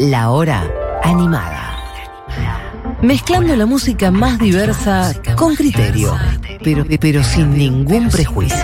[0.00, 0.64] La hora
[1.04, 1.76] animada.
[3.02, 6.16] Mezclando la música más diversa con criterio,
[6.64, 8.56] pero, pero sin ningún prejuicio.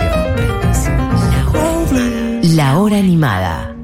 [2.41, 3.75] La hora animada.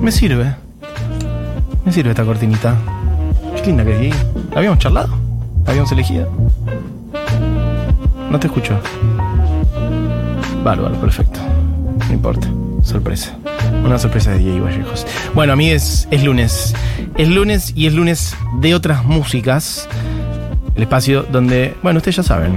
[0.00, 0.54] Me sirve.
[1.84, 2.76] Me sirve esta cortinita.
[3.66, 3.82] Linda.
[4.52, 5.08] ¿La habíamos charlado?
[5.64, 6.30] ¿La habíamos elegido?
[8.30, 8.78] No te escucho.
[10.62, 11.40] Bárbaro, perfecto.
[12.06, 12.48] No importa.
[12.82, 13.36] Sorpresa.
[13.84, 15.04] Una sorpresa de Diego Vallejos.
[15.34, 16.74] Bueno, a mí es, es lunes.
[17.16, 19.88] Es lunes y es lunes de otras músicas.
[20.76, 22.52] El espacio donde, bueno, ustedes ya saben,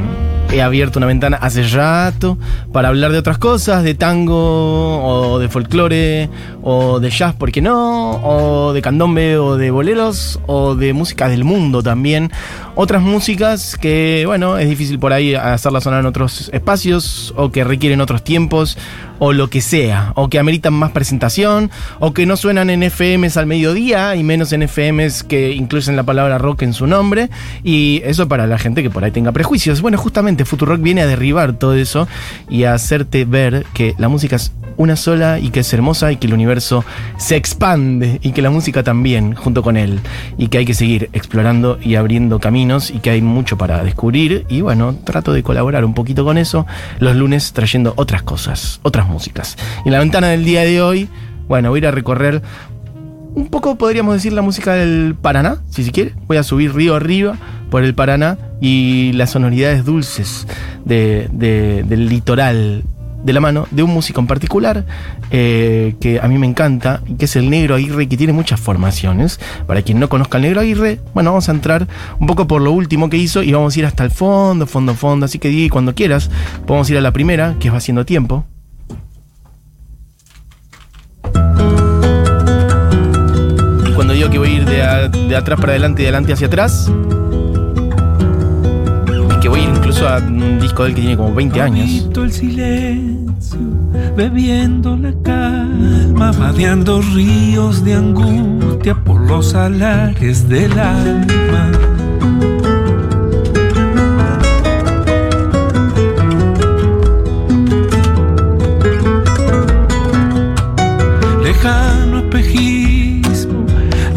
[0.52, 2.38] he abierto una ventana hace rato
[2.72, 6.30] para hablar de otras cosas, de tango o de folclore
[6.64, 8.12] o de jazz, ¿por qué no?
[8.24, 12.32] O de candombe o de boleros o de música del mundo también.
[12.76, 17.64] Otras músicas que, bueno, es difícil por ahí hacerlas sonar en otros espacios o que
[17.64, 18.78] requieren otros tiempos
[19.20, 23.36] o lo que sea, o que ameritan más presentación, o que no suenan en FMs
[23.36, 27.30] al mediodía y menos en FMs que incluyen la palabra rock en su nombre,
[27.62, 29.82] y eso para la gente que por ahí tenga prejuicios.
[29.82, 32.08] Bueno, justamente Futurock viene a derribar todo eso
[32.50, 36.16] y a hacerte ver que la música es una sola y que es hermosa y
[36.16, 36.86] que el universo
[37.18, 40.00] se expande y que la música también junto con él
[40.38, 44.46] y que hay que seguir explorando y abriendo caminos y que hay mucho para descubrir
[44.48, 46.66] y bueno, trato de colaborar un poquito con eso
[47.00, 49.58] los lunes trayendo otras cosas, otras músicas.
[49.86, 51.10] Y la ventana del día de hoy,
[51.50, 52.42] bueno, voy a ir a recorrer
[53.40, 56.14] un poco, podríamos decir, la música del Paraná, si se quiere.
[56.28, 57.38] Voy a subir río arriba
[57.70, 60.46] por el Paraná y las sonoridades dulces
[60.86, 62.84] de, de, del litoral
[63.24, 64.86] de la mano de un músico en particular
[65.30, 69.40] eh, que a mí me encanta, que es el Negro Aguirre, que tiene muchas formaciones.
[69.68, 71.88] Para quien no conozca al Negro Aguirre, bueno, vamos a entrar
[72.20, 74.96] un poco por lo último que hizo y vamos a ir hasta el fondo, fondo,
[74.96, 75.26] fondo.
[75.26, 76.30] Así que di cuando quieras,
[76.66, 78.46] podemos ir a la primera, que va haciendo tiempo.
[84.40, 86.90] Voy a ir de, a- de atrás para adelante y de adelante hacia atrás,
[89.30, 92.08] es que voy a ir incluso a un disco del que tiene como 20 años.
[92.16, 93.60] El silencio,
[94.16, 101.72] bebiendo la calma, vadeando ríos de angustia por los alares del alma.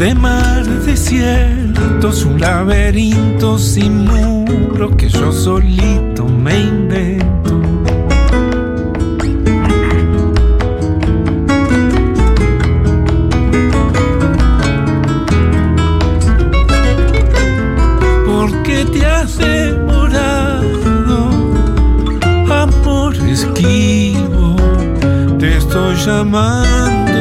[0.03, 7.61] De mar desiertos, un laberinto sin muro que yo solito me invento.
[18.25, 20.67] ¿Por qué te has demorado,
[22.51, 24.57] amor esquivo?
[25.39, 27.12] Te estoy llamando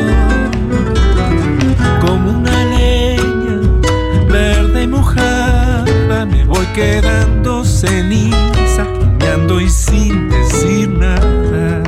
[6.75, 8.87] quedando ceniza,
[9.61, 11.83] y sin decir nada.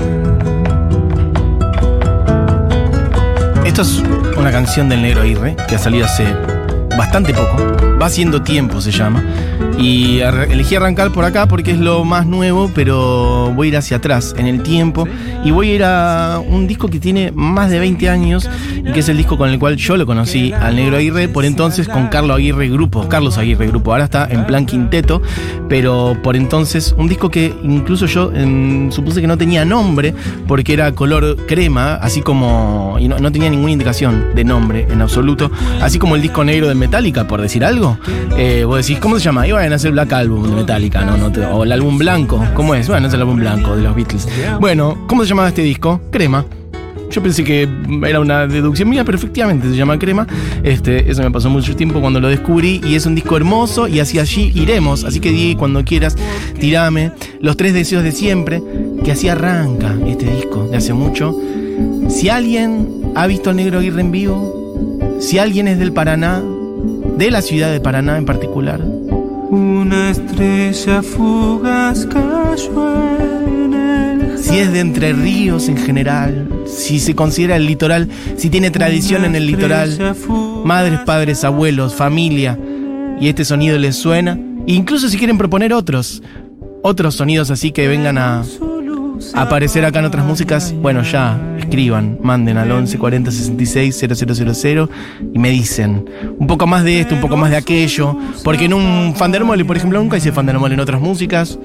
[3.65, 4.03] Esto es
[4.37, 6.27] una canción del Negro Aguirre que ha salido hace
[6.97, 7.56] bastante poco.
[8.00, 9.25] Va haciendo tiempo se llama.
[9.78, 13.97] Y elegí arrancar por acá porque es lo más nuevo, pero voy a ir hacia
[13.97, 15.09] atrás en el tiempo.
[15.45, 18.49] Y voy a ir a un disco que tiene más de 20 años
[18.93, 21.89] que es el disco con el cual yo lo conocí al Negro Aguirre, por entonces
[21.89, 23.09] con Carlos Aguirre Grupo.
[23.09, 23.93] Carlos Aguirre Grupo.
[23.93, 25.22] Ahora está en plan quinteto,
[25.69, 28.31] pero por entonces un disco que incluso yo
[28.91, 30.15] supuse que no tenía nombre
[30.47, 32.97] porque era color crema, así como.
[33.00, 36.69] y no, no tenía ninguna indicación de nombre en absoluto, así como el disco negro
[36.69, 37.99] de Metallica, por decir algo.
[38.37, 39.47] Eh, vos decís, ¿cómo se llama?
[39.47, 41.16] Iban a hacer Black Album de Metallica, ¿no?
[41.16, 42.89] no te- o el álbum blanco, ¿cómo es?
[42.89, 44.28] Bueno, es el álbum blanco de los Beatles.
[44.61, 46.01] Bueno, ¿cómo se llamaba este disco?
[46.11, 46.45] Crema.
[47.15, 47.69] Yo pensé que
[48.09, 50.27] era una deducción mía, pero efectivamente se llama Crema.
[50.65, 54.01] Este, eso me pasó mucho tiempo cuando lo descubrí y es un disco hermoso y
[54.01, 55.05] hacia allí iremos.
[55.05, 56.16] Así que di cuando quieras,
[56.59, 58.61] tirame los tres deseos de siempre,
[59.05, 61.39] que así arranca este disco de hace mucho.
[62.09, 66.43] Si alguien ha visto al Negro Aguirre en vivo, si alguien es del Paraná,
[67.17, 68.81] de la ciudad de Paraná en particular,
[69.51, 73.07] Una estrella fugaz cayó
[73.47, 78.51] en el si es de Entre Ríos en general, si se considera el litoral, si
[78.51, 80.16] tiene tradición en el litoral,
[80.65, 82.59] madres, padres, abuelos, familia,
[83.21, 86.22] y este sonido les suena, e incluso si quieren proponer otros,
[86.83, 88.45] otros sonidos así que vengan a,
[89.34, 94.07] aparecer acá en otras músicas, bueno, ya, escriban, manden al 11 40 66
[94.63, 94.89] 000
[95.33, 96.05] y me dicen
[96.39, 98.16] un poco más de esto, un poco más de aquello.
[98.43, 101.59] Porque en un Fandermole, por ejemplo, nunca hice Fandermole en otras músicas.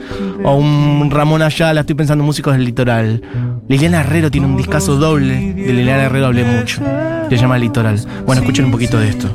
[0.44, 3.22] O un Ramón Ayala, estoy pensando en músicos del litoral.
[3.68, 5.54] Liliana Herrero tiene un discazo doble.
[5.54, 6.82] De Liliana Herrero hablé mucho.
[7.30, 8.00] Se llama Litoral.
[8.26, 9.30] Bueno, escuchen un poquito de esto.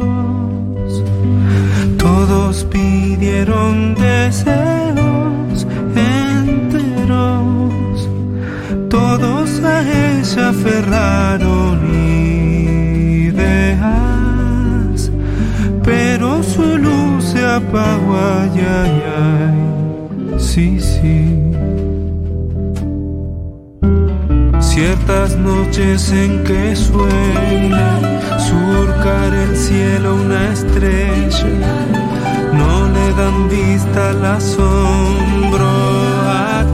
[1.98, 4.73] Todos pidieron deseos
[9.04, 11.78] todos a ella aferraron
[13.28, 13.90] ideas,
[15.82, 19.58] pero su luz se apagó, ay, ay, ay,
[20.38, 21.18] sí, sí.
[24.60, 27.90] Ciertas noches en que sueña
[28.50, 31.76] surcar el cielo una estrella,
[32.60, 35.93] no le dan vista al asombro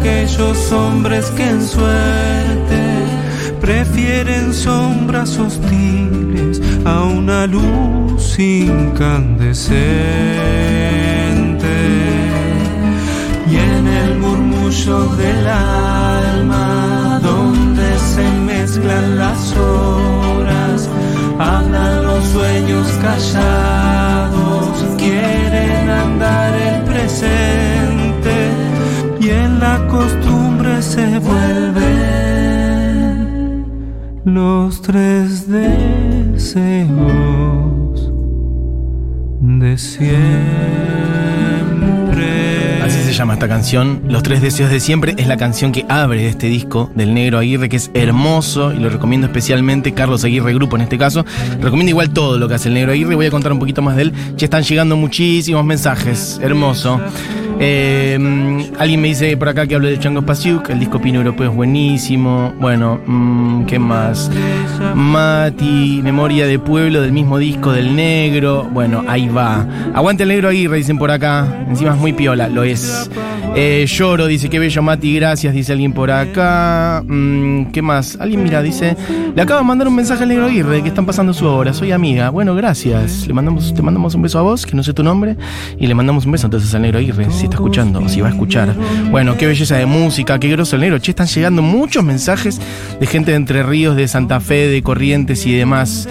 [0.00, 2.80] aquellos hombres que en suerte
[3.60, 9.76] prefieren sombras hostiles a una luz incandescente.
[13.50, 20.88] Y en el murmullo del alma, donde se mezclan las horas,
[21.38, 25.49] hablan los sueños callados, quieren
[29.90, 31.80] costumbre se vuelven
[34.24, 36.90] los tres deseos
[39.40, 41.29] de siempre.
[43.20, 44.00] Llama esta canción.
[44.08, 47.68] Los tres deseos de siempre es la canción que abre este disco del Negro Aguirre,
[47.68, 49.92] que es hermoso y lo recomiendo especialmente.
[49.92, 51.26] Carlos Aguirre Grupo en este caso.
[51.60, 53.14] Recomiendo igual todo lo que hace el Negro Aguirre.
[53.16, 54.12] Voy a contar un poquito más de él.
[54.38, 56.40] Ya están llegando muchísimos mensajes.
[56.42, 56.98] Hermoso.
[57.62, 58.18] Eh,
[58.78, 61.54] alguien me dice por acá que hablo de Chango Pasiuk, el disco Pino Europeo es
[61.54, 62.54] buenísimo.
[62.58, 64.30] Bueno, mm, ¿qué más?
[64.94, 68.66] Mati, Memoria de Pueblo del mismo disco del negro.
[68.72, 69.66] Bueno, ahí va.
[69.92, 71.46] Aguante el negro Aguirre, dicen por acá.
[71.68, 73.09] Encima es muy piola, lo es.
[73.56, 77.02] Eh, lloro, dice, qué bello Mati, gracias, dice alguien por acá.
[77.06, 78.16] Mm, ¿Qué más?
[78.20, 78.96] Alguien mira, dice,
[79.34, 81.92] le acabo de mandar un mensaje al negro Aguirre que están pasando su obra, soy
[81.92, 82.30] amiga.
[82.30, 83.26] Bueno, gracias.
[83.26, 85.36] Le mandamos, te mandamos un beso a vos, que no sé tu nombre,
[85.78, 88.30] y le mandamos un beso entonces al negro Aguirre, si está escuchando, si va a
[88.30, 88.74] escuchar.
[89.10, 90.98] Bueno, qué belleza de música, qué groso el negro.
[90.98, 92.60] Che, están llegando muchos mensajes
[93.00, 96.08] de gente de Entre Ríos, de Santa Fe, de Corrientes y demás.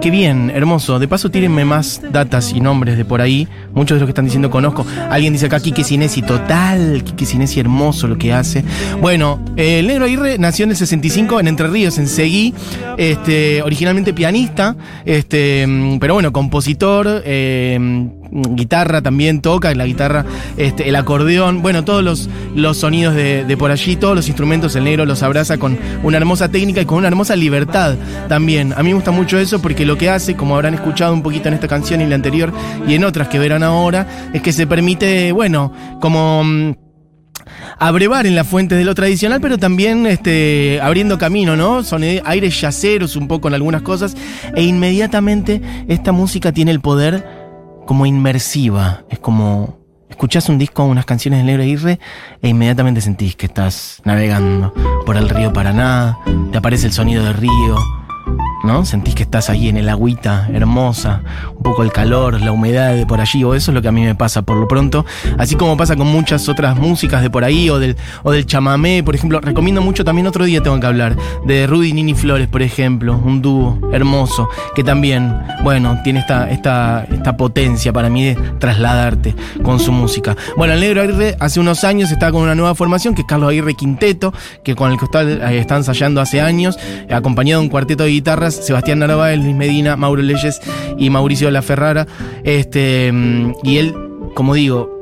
[0.00, 0.98] Qué bien, hermoso.
[0.98, 3.46] De paso, tírenme más datas y nombres de por ahí.
[3.74, 4.86] Muchos de los que están diciendo conozco.
[5.10, 7.04] Alguien dice acá Quique Sinesi, total.
[7.04, 8.64] Quique Sinesi, hermoso lo que hace.
[9.02, 12.54] Bueno, eh, el Negro Aguirre nació en el 65 en Entre Ríos, en Seguí.
[12.96, 14.74] Este, originalmente pianista,
[15.04, 20.24] este, mm, pero bueno, compositor, eh, guitarra también toca, la guitarra,
[20.56, 24.76] este, el acordeón, bueno, todos los, los sonidos de, de por allí, todos los instrumentos,
[24.76, 27.96] el negro los abraza con una hermosa técnica y con una hermosa libertad
[28.28, 28.72] también.
[28.76, 31.48] A mí me gusta mucho eso porque lo que hace, como habrán escuchado un poquito
[31.48, 32.52] en esta canción y en la anterior
[32.86, 36.72] y en otras que verán ahora, es que se permite, bueno, como mm,
[37.78, 41.82] abrevar en las fuentes de lo tradicional, pero también este, abriendo camino, ¿no?
[41.82, 44.16] Son aires yaceros un poco en algunas cosas,
[44.54, 47.39] e inmediatamente esta música tiene el poder
[47.90, 51.98] como inmersiva, es como escuchás un disco, unas canciones del Negro Aguirre,
[52.40, 54.72] e inmediatamente sentís que estás navegando
[55.04, 56.16] por el río Paraná,
[56.52, 57.76] te aparece el sonido del río,
[58.64, 58.84] ¿no?
[58.84, 61.22] Sentís que estás ahí en el agüita hermosa,
[61.56, 63.92] un poco el calor, la humedad de por allí, o eso es lo que a
[63.92, 65.04] mí me pasa por lo pronto,
[65.38, 69.02] así como pasa con muchas otras músicas de por ahí, o del, o del chamamé,
[69.02, 72.62] por ejemplo, recomiendo mucho también otro día tengo que hablar, de Rudy Nini Flores, por
[72.62, 78.34] ejemplo, un dúo hermoso, que también, bueno, tiene esta, esta, esta potencia para mí de
[78.58, 80.36] trasladarte con su música.
[80.56, 83.50] Bueno, el Negro Aguirre hace unos años está con una nueva formación, que es Carlos
[83.50, 84.32] Aguirre Quinteto,
[84.62, 86.78] que con el que está, eh, está ensayando hace años,
[87.10, 90.60] acompañado de un cuarteto de guitarras, Sebastián Narváez, Luis Medina, Mauro Leyes
[90.98, 92.06] y Mauricio La Ferrara.
[92.44, 93.94] Este, mm, y él,
[94.34, 94.98] como digo,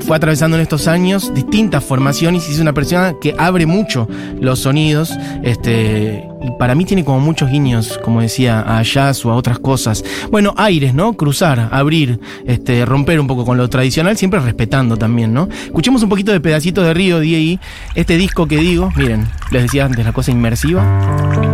[0.00, 4.08] fue atravesando en estos años distintas formaciones y es una persona que abre mucho
[4.40, 5.16] los sonidos.
[5.42, 9.58] Este, y para mí tiene como muchos guiños, como decía, a jazz o a otras
[9.58, 10.04] cosas.
[10.30, 11.14] Bueno, aires, ¿no?
[11.14, 15.48] Cruzar, abrir, este, romper un poco con lo tradicional, siempre respetando también, ¿no?
[15.64, 17.58] Escuchemos un poquito de pedacito de Río D.I.
[17.94, 21.47] Este disco que digo, miren, les decía antes, la cosa inmersiva.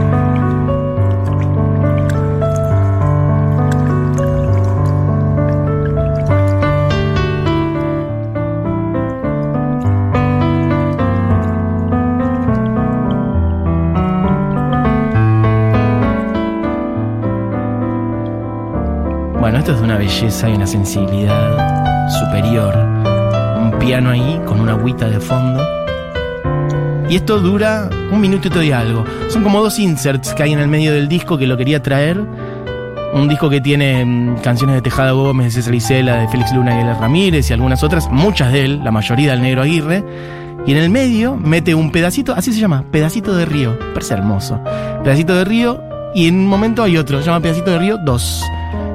[20.05, 22.75] Belleza y una sensibilidad superior.
[22.77, 25.67] Un piano ahí con una agüita de fondo.
[27.09, 29.05] Y esto dura un minutito y algo.
[29.29, 32.21] Son como dos inserts que hay en el medio del disco que lo quería traer.
[33.15, 36.79] Un disco que tiene mm, canciones de Tejada Gómez, de César Isela, de Félix Luna
[36.79, 37.01] y.
[37.01, 40.05] Ramírez y algunas otras, muchas de él, la mayoría del Negro Aguirre.
[40.67, 43.79] Y en el medio mete un pedacito, así se llama, pedacito de río.
[43.95, 44.61] Parece hermoso.
[45.03, 45.81] Pedacito de río
[46.15, 48.45] y en un momento hay otro, se llama pedacito de río 2.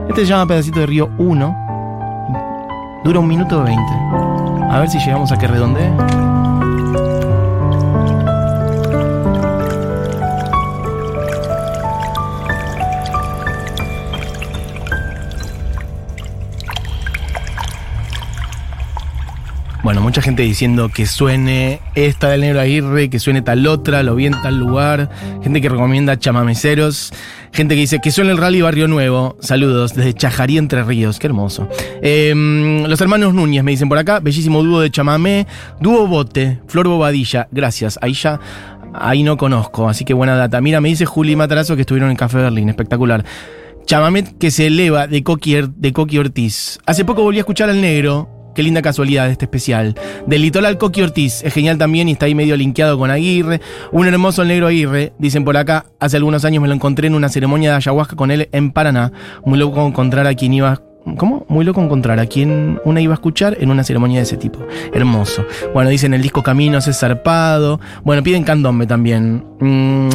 [0.10, 3.02] Este se llama pedacito de río 1.
[3.04, 3.82] Dura un minuto 20.
[4.72, 6.29] A ver si llegamos a que redondee.
[19.90, 24.14] Bueno, mucha gente diciendo que suene esta del Negro Aguirre, que suene tal otra, lo
[24.14, 25.10] vi en tal lugar.
[25.42, 27.12] Gente que recomienda chamameceros.
[27.52, 29.36] Gente que dice que suene el rally Barrio Nuevo.
[29.40, 31.18] Saludos desde Chajarí Entre Ríos.
[31.18, 31.68] Qué hermoso.
[32.04, 34.20] Eh, los hermanos Núñez me dicen por acá.
[34.20, 35.48] Bellísimo dúo de chamamé.
[35.82, 36.60] Dúo Bote.
[36.68, 37.48] Flor Bobadilla.
[37.52, 37.98] Gracias.
[38.00, 38.40] Ahí ya.
[38.94, 39.90] Ahí no conozco.
[39.90, 40.62] Así que buena data.
[40.62, 42.70] Mira, me dice Juli Matarazo que estuvieron en Café Berlín.
[42.70, 43.26] Espectacular.
[43.88, 46.78] Chamamé que se eleva de Coqui, de Coqui Ortiz.
[46.86, 48.39] Hace poco volví a escuchar al negro.
[48.60, 49.96] Qué linda casualidad de este especial.
[50.28, 53.62] Del litoral Coqui Ortiz, es genial también y está ahí medio linkeado con Aguirre.
[53.94, 55.86] Un hermoso el negro Aguirre, dicen por acá.
[55.98, 59.14] Hace algunos años me lo encontré en una ceremonia de ayahuasca con él en Paraná.
[59.46, 60.82] Muy loco encontrar a quien iba.
[61.16, 61.46] ¿Cómo?
[61.48, 64.60] Muy loco encontrar a quien una iba a escuchar en una ceremonia de ese tipo.
[64.94, 65.46] Hermoso.
[65.74, 67.80] Bueno, dicen el disco Caminos es zarpado.
[68.04, 69.42] Bueno, piden candombe también.
[69.62, 70.10] Mm,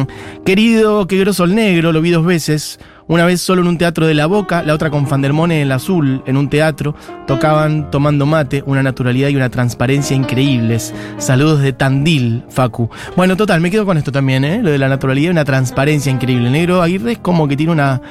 [0.45, 2.79] querido, qué groso el negro, lo vi dos veces.
[3.07, 5.71] Una vez solo en un teatro de la Boca, la otra con Fandermone en el
[5.71, 6.95] Azul, en un teatro.
[7.27, 10.91] Tocaban tomando mate, una naturalidad y una transparencia increíbles.
[11.19, 12.89] Saludos de Tandil, Facu.
[13.15, 14.59] Bueno, total, me quedo con esto también, ¿eh?
[14.63, 16.49] Lo de la naturalidad y una transparencia increíble.
[16.49, 18.01] Negro Aguirre es como que tiene una,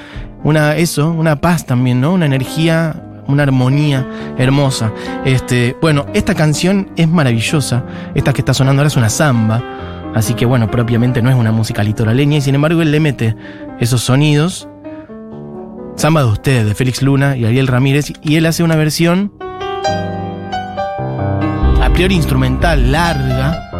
[0.45, 2.13] una, eso, una paz también, ¿no?
[2.13, 2.95] Una energía
[3.27, 4.07] una armonía
[4.39, 4.93] hermosa.
[5.25, 7.83] Este, bueno, esta canción es maravillosa.
[8.15, 9.61] Esta que está sonando ahora es una samba.
[10.15, 13.35] Así que bueno, propiamente no es una música litoraleña y sin embargo él le mete
[13.81, 14.69] esos sonidos
[15.97, 19.33] Samba de usted, de Félix Luna y Ariel Ramírez, y él hace una versión
[21.81, 23.71] a priori instrumental, larga.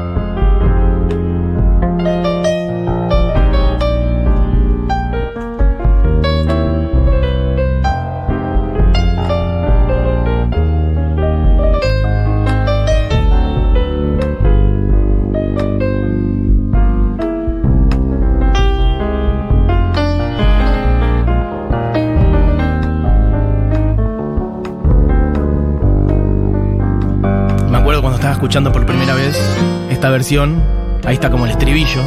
[28.45, 29.41] Escuchando por primera vez
[29.89, 30.63] esta versión,
[31.07, 32.03] ahí está como el estribillo.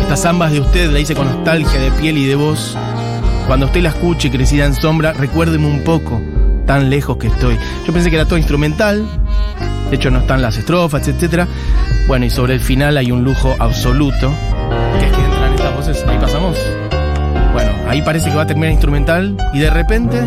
[0.00, 2.76] Estas zambas de usted la hice con nostalgia de piel y de voz.
[3.46, 6.20] Cuando usted la escuche crecida en sombra, recuérdeme un poco,
[6.66, 7.56] tan lejos que estoy.
[7.86, 9.06] Yo pensé que era todo instrumental,
[9.90, 11.44] de hecho no están las estrofas, etc.
[12.08, 14.32] Bueno, y sobre el final hay un lujo absoluto,
[14.98, 16.58] que es que entran estas voces, ahí pasamos.
[17.52, 20.20] Bueno, ahí parece que va a terminar instrumental y de repente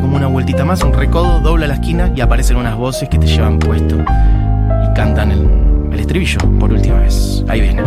[0.00, 3.26] como una vueltita más, un recodo, dobla la esquina y aparecen unas voces que te
[3.26, 5.48] llevan puesto y cantan el,
[5.92, 7.44] el estribillo por última vez.
[7.48, 7.82] Ahí viene.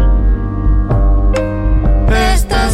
[2.33, 2.73] Estas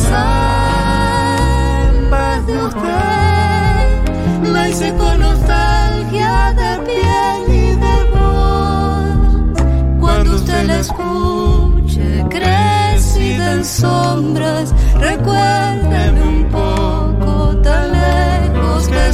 [2.00, 9.62] zambas de usted la hice con nostalgia de piel y de voz.
[10.00, 16.35] Cuando usted la escuche, crecida en sombras, recuérdeme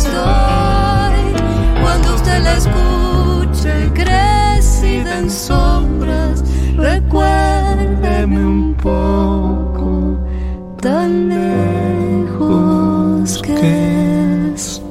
[0.05, 1.33] estoy.
[1.81, 6.43] Cuando usted la escuche, crecida en sombras,
[6.75, 10.17] recuérdeme un poco
[10.81, 14.90] tan lejos que Bueno,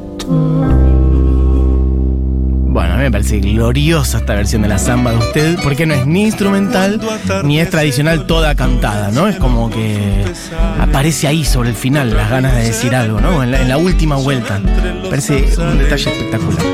[3.21, 6.99] parece gloriosa esta versión de la samba de usted, porque no es ni instrumental
[7.45, 9.29] ni es tradicional toda cantada, ¿no?
[9.29, 10.25] Es como que
[10.81, 13.45] aparece ahí sobre el final las ganas de decir algo, ¿no?
[13.45, 14.59] En la, última vuelta.
[15.11, 16.65] Parece un detalle espectacular.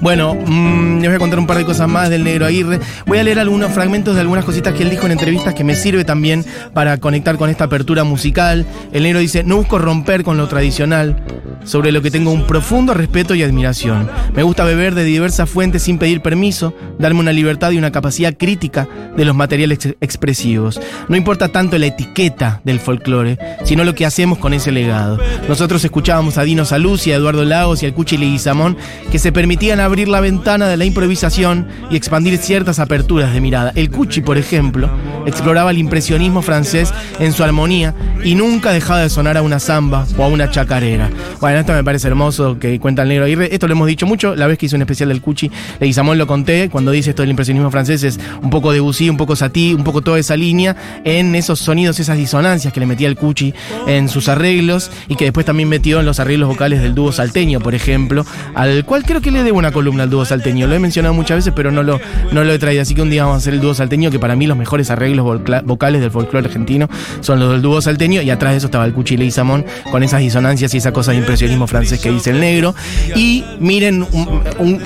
[0.00, 2.80] Bueno, mm, les voy a contar un par de cosas más del Negro Aguirre.
[3.04, 5.74] Voy a leer algunos fragmentos de algunas cositas que él dijo en entrevistas que me
[5.74, 8.64] sirve también para conectar con esta apertura musical.
[8.92, 11.22] El Negro dice, no busco romper con lo tradicional,
[11.64, 14.08] sobre lo que tengo un profundo respeto y admiración.
[14.34, 18.34] Me gusta beber de diversas fuentes sin pedir permiso, darme una libertad y una capacidad
[18.36, 20.80] crítica de los materiales ex- expresivos.
[21.08, 25.18] No importa tanto la etiqueta del folclore, sino lo que hacemos con ese legado.
[25.48, 28.76] Nosotros escuchábamos a Dino Saluz y a Eduardo Lagos y al Cuchi Leguizamón
[29.10, 33.72] que se permitían abrir la ventana de la improvisación y expandir ciertas aperturas de mirada.
[33.74, 34.88] El Cuchi, por ejemplo,
[35.26, 40.06] exploraba el impresionismo francés en su armonía y nunca dejaba de sonar a una samba
[40.16, 41.10] o a una chacarera.
[41.50, 43.48] Bueno, esto me parece hermoso que cuenta el negro Aguirre.
[43.52, 44.36] Esto lo hemos dicho mucho.
[44.36, 46.68] La vez que hizo un especial del Cuchi, Leguizamón lo conté.
[46.70, 50.00] Cuando dice esto del impresionismo francés es un poco Debussy, un poco Satie, un poco
[50.00, 53.52] toda esa línea en esos sonidos, esas disonancias que le metía el Cuchi
[53.88, 57.58] en sus arreglos y que después también metió en los arreglos vocales del dúo salteño,
[57.58, 60.68] por ejemplo, al cual creo que le debo una columna al dúo salteño.
[60.68, 62.82] Lo he mencionado muchas veces, pero no lo, no lo he traído.
[62.82, 64.88] Así que un día vamos a hacer el dúo salteño, que para mí los mejores
[64.92, 66.88] arreglos vocales del folclore argentino
[67.22, 68.22] son los del dúo salteño.
[68.22, 71.18] Y atrás de eso estaba el Cuchi Leguizamón con esas disonancias y esa cosa de
[71.66, 72.74] francés que dice el negro.
[73.14, 74.06] Y miren,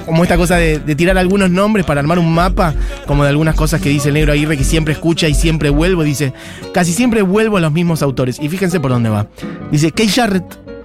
[0.07, 2.75] como esta cosa de, de tirar algunos nombres para armar un mapa,
[3.07, 6.03] como de algunas cosas que dice el negro Aguirre, que siempre escucha y siempre vuelvo.
[6.03, 6.33] Dice,
[6.73, 8.39] casi siempre vuelvo a los mismos autores.
[8.41, 9.27] Y fíjense por dónde va.
[9.71, 10.45] Dice, Kay Jarrett,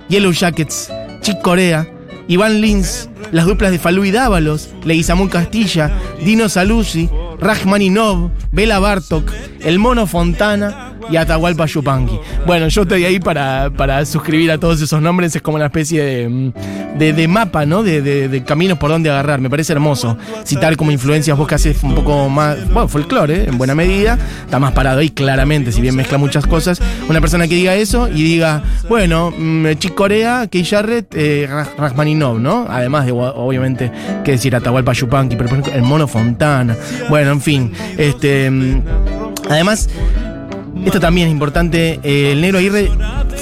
[0.09, 1.87] Yellow Jackets, Chick Corea,
[2.27, 5.91] Iván Lins, las duplas de Falú y Dávalos, Leguizamón Castilla,
[6.23, 7.09] Dino Saluzzi,
[7.39, 9.31] Rachmaninov, Bela Bartok,
[9.61, 12.19] El Mono Fontana y Atahualpa Yupanqui.
[12.45, 16.03] Bueno, yo estoy ahí para, para suscribir a todos esos nombres, es como una especie
[16.03, 16.53] de, mm,
[16.97, 17.83] de, de mapa, ¿no?
[17.83, 20.17] De, de- caminos por donde agarrar, me parece hermoso.
[20.45, 23.45] Citar como influencias vos que haces un poco más, bueno, folclore, ¿eh?
[23.47, 26.81] en buena medida, está más parado ahí claramente, si bien mezcla muchas cosas.
[27.07, 31.75] Una persona que diga eso y diga, bueno, mm, Chick Corea, Key Jarrett, eh, Rach-
[31.77, 32.65] Rachmaninov, ¿no?
[32.69, 33.91] Además de, obviamente,
[34.23, 36.75] que decir Atahualpa Yupanqui, pero por ejemplo, el Mono Fontana.
[37.09, 38.49] Bueno, en fin, este...
[38.49, 38.81] mm,
[39.49, 39.89] Además,
[40.85, 41.99] esto también es importante.
[42.03, 42.89] eh, el Negro Aguirre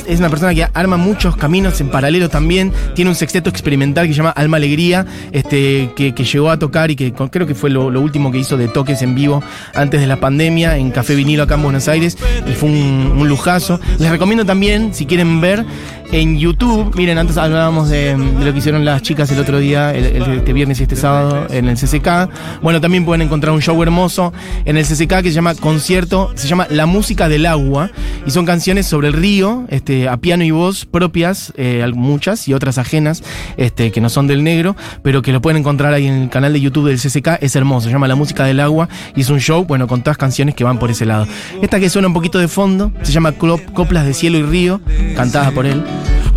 [0.07, 2.71] es una persona que arma muchos caminos en paralelo también.
[2.95, 6.91] Tiene un sexteto experimental que se llama Alma Alegría, este, que, que llegó a tocar
[6.91, 10.07] y que creo que fue lo, último que hizo de toques en vivo antes de
[10.07, 12.17] la pandemia en Café Vinilo acá en Buenos Aires.
[12.47, 13.79] Y fue un lujazo.
[13.99, 15.65] Les recomiendo también, si quieren ver,
[16.11, 16.95] en YouTube.
[16.95, 20.53] Miren, antes hablábamos de, de lo que hicieron las chicas el otro día, el, este
[20.53, 22.61] viernes y este sábado en el CCK.
[22.61, 24.33] Bueno, también pueden encontrar un show hermoso
[24.65, 27.91] en el CCK que se llama Concierto, se llama La Música del Agua.
[28.25, 32.53] Y son canciones sobre el río, este, a piano y voz propias, eh, muchas y
[32.53, 33.23] otras ajenas,
[33.57, 36.53] este, que no son del negro, pero que lo pueden encontrar ahí en el canal
[36.53, 37.41] de YouTube del CCK.
[37.41, 40.17] Es hermoso, se llama La Música del Agua y es un show, bueno, con todas
[40.17, 41.27] canciones que van por ese lado.
[41.61, 44.81] Esta que suena un poquito de fondo se llama Coplas de Cielo y Río,
[45.15, 45.83] cantada por él.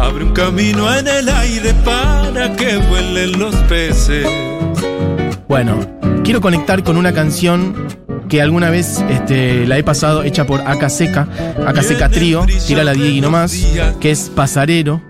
[0.00, 4.26] Abre un camino en el aire para que vuelen los peces.
[5.47, 5.79] Bueno,
[6.25, 7.75] quiero conectar con una canción
[8.31, 11.29] que alguna vez este, la he pasado hecha por Aka Seca,
[11.66, 13.53] Aka Seca Trío, tira la Diegui nomás,
[14.01, 15.03] que es Pasarero,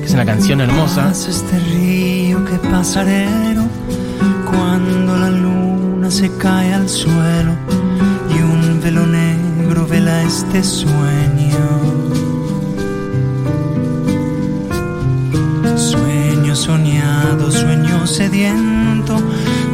[0.00, 1.10] que es una canción hermosa.
[1.10, 3.64] Este río que pasarero
[4.48, 7.52] cuando la luna se cae al suelo
[8.34, 12.05] y un velo negro vela este sueño.
[16.66, 19.14] Soñado, sueño sediento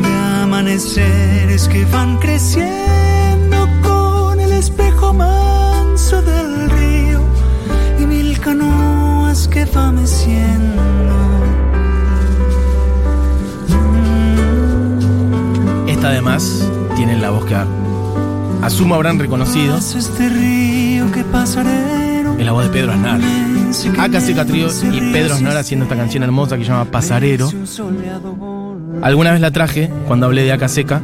[0.02, 7.20] de amaneceres que van creciendo con el espejo manso del río
[7.98, 11.14] y mil canoas que va meciendo.
[15.86, 17.56] Esta además tiene la voz que
[18.60, 23.51] asumo habrán reconocido, este río que es la voz de Pedro Aznar.
[23.72, 26.68] Ese que Aka Seca Trío se y Pedro sin haciendo esta canción hermosa que se
[26.68, 27.50] llama Pasarero.
[29.00, 31.00] Alguna vez la traje cuando hablé de Aka Seca.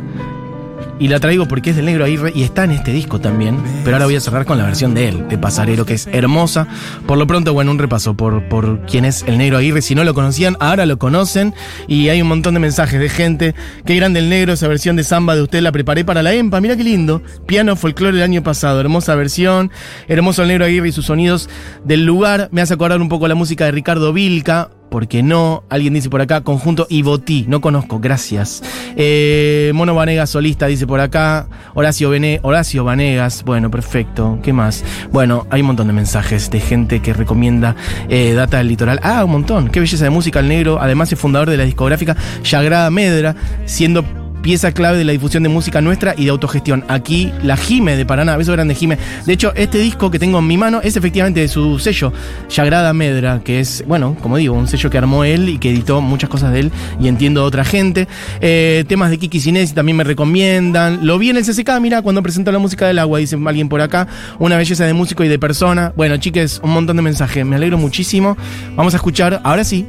[0.98, 3.58] Y la traigo porque es del Negro Aguirre y está en este disco también.
[3.84, 6.66] Pero ahora voy a cerrar con la versión de él, de Pasarero, que es hermosa.
[7.06, 9.82] Por lo pronto, bueno, un repaso por, por quién es el Negro Aguirre.
[9.82, 11.54] Si no lo conocían, ahora lo conocen.
[11.86, 13.54] Y hay un montón de mensajes de gente.
[13.84, 16.60] Qué grande el negro, esa versión de samba de usted la preparé para la EMPA.
[16.60, 17.22] Mira qué lindo.
[17.46, 18.80] Piano folclore del año pasado.
[18.80, 19.70] Hermosa versión.
[20.08, 21.48] Hermoso el Negro Aguirre y sus sonidos
[21.84, 22.48] del lugar.
[22.52, 24.70] Me hace acordar un poco la música de Ricardo Vilca.
[24.90, 25.64] ¿Por qué no?
[25.68, 28.62] Alguien dice por acá, conjunto Ibotí, no conozco, gracias.
[28.96, 34.84] Eh, Mono Vanegas solista dice por acá, Horacio, Bene, Horacio Vanegas, bueno, perfecto, ¿qué más?
[35.12, 37.76] Bueno, hay un montón de mensajes de gente que recomienda
[38.08, 38.98] eh, Data del Litoral.
[39.04, 42.16] Ah, un montón, qué belleza de música el negro, además es fundador de la discográfica
[42.42, 44.04] Yagrada Medra, siendo
[44.48, 46.82] pieza clave de la difusión de música nuestra y de autogestión.
[46.88, 48.96] Aquí la Jime de Paraná, beso grande Jime.
[49.26, 52.14] De hecho, este disco que tengo en mi mano es efectivamente de su sello,
[52.48, 56.00] Yagrada Medra, que es, bueno, como digo, un sello que armó él y que editó
[56.00, 58.08] muchas cosas de él y entiendo de otra gente.
[58.40, 61.00] Eh, temas de Kiki Sinesi también me recomiendan.
[61.06, 63.82] Lo vi en el CCK, mira, cuando presentó la música del agua, dice alguien por
[63.82, 64.08] acá.
[64.38, 65.92] Una belleza de músico y de persona.
[65.94, 67.44] Bueno, chiques, un montón de mensajes.
[67.44, 68.34] Me alegro muchísimo.
[68.76, 69.86] Vamos a escuchar, ahora sí,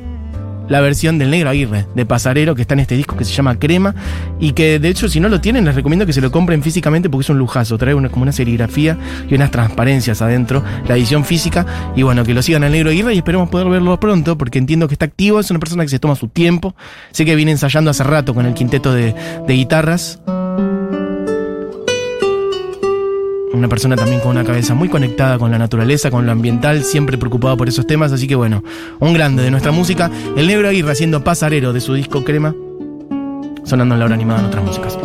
[0.70, 3.60] la versión del Negro Aguirre, de Pasarero, que está en este disco que se llama
[3.60, 3.96] Crema,
[4.40, 7.10] y que de hecho si no lo tienen les recomiendo que se lo compren físicamente
[7.10, 8.98] porque es un lujazo, trae una, como una serigrafía
[9.30, 13.14] y unas transparencias adentro, la edición física, y bueno, que lo sigan al Negro Aguirre
[13.16, 16.00] y esperemos poder verlo pronto, porque entiendo que está activo, es una persona que se
[16.00, 16.76] toma su tiempo,
[17.12, 19.16] sé que viene ensayando hace rato con el quinteto de,
[19.48, 20.20] de guitarras.
[23.60, 27.18] Una persona también con una cabeza muy conectada con la naturaleza, con lo ambiental, siempre
[27.18, 28.12] preocupado por esos temas.
[28.12, 28.64] Así que bueno,
[29.00, 30.10] un grande de nuestra música.
[30.36, 32.56] El Negro Aguirre haciendo pasarero de su disco Crema,
[33.64, 34.98] sonando en la hora animada en otras músicas.